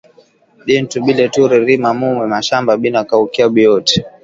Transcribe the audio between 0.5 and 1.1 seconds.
Bintu